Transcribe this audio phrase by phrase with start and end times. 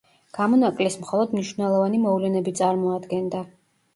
[0.35, 3.43] გამონაკლისს მხოლოდ მნიშვნელოვანი მოვლენები წარმოადგენდა.